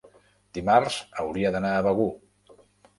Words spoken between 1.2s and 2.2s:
hauria d'anar a Begur.